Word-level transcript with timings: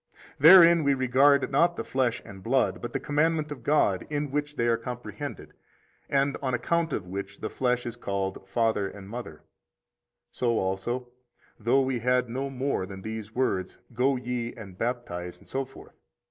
Therein 0.39 0.83
we 0.83 0.95
regard 0.95 1.51
not 1.51 1.75
the 1.75 1.83
flesh 1.83 2.23
and 2.25 2.41
blood, 2.41 2.81
but 2.81 2.91
the 2.91 2.99
commandment 2.99 3.51
of 3.51 3.61
God 3.61 4.07
in 4.09 4.31
which 4.31 4.55
they 4.55 4.67
are 4.67 4.75
comprehended, 4.75 5.53
and 6.09 6.35
on 6.41 6.55
account 6.55 6.91
of 6.91 7.05
which 7.05 7.39
the 7.39 7.51
flesh 7.51 7.85
is 7.85 7.95
called 7.97 8.49
father 8.49 8.87
and 8.89 9.07
mother; 9.07 9.43
so 10.31 10.57
also, 10.57 11.09
though 11.59 11.81
we 11.81 11.99
had 11.99 12.29
no 12.29 12.49
more 12.49 12.87
than 12.87 13.03
these 13.03 13.35
words, 13.35 13.77
Go 13.93 14.15
ye 14.15 14.55
and 14.55 14.75
baptize, 14.75 15.39
etc. 15.39 15.91